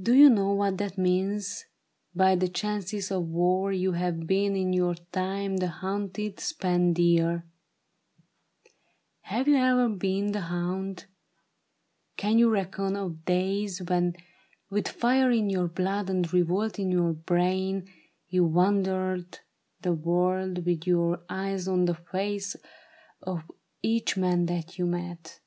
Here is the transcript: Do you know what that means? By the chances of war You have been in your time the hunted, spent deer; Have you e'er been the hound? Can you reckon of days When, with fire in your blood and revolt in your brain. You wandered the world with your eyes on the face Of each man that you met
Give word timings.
Do 0.00 0.14
you 0.14 0.30
know 0.30 0.52
what 0.52 0.78
that 0.78 0.96
means? 0.96 1.64
By 2.14 2.36
the 2.36 2.46
chances 2.46 3.10
of 3.10 3.24
war 3.24 3.72
You 3.72 3.90
have 3.90 4.24
been 4.24 4.54
in 4.54 4.72
your 4.72 4.94
time 5.10 5.56
the 5.56 5.66
hunted, 5.66 6.38
spent 6.38 6.94
deer; 6.94 7.44
Have 9.22 9.48
you 9.48 9.56
e'er 9.56 9.88
been 9.88 10.30
the 10.30 10.42
hound? 10.42 11.06
Can 12.16 12.38
you 12.38 12.48
reckon 12.50 12.94
of 12.94 13.24
days 13.24 13.82
When, 13.82 14.14
with 14.70 14.86
fire 14.86 15.32
in 15.32 15.50
your 15.50 15.66
blood 15.66 16.08
and 16.08 16.32
revolt 16.32 16.78
in 16.78 16.92
your 16.92 17.12
brain. 17.14 17.88
You 18.28 18.44
wandered 18.44 19.40
the 19.82 19.92
world 19.92 20.64
with 20.66 20.86
your 20.86 21.24
eyes 21.28 21.66
on 21.66 21.86
the 21.86 21.94
face 21.96 22.54
Of 23.22 23.42
each 23.82 24.16
man 24.16 24.46
that 24.46 24.78
you 24.78 24.86
met 24.86 25.40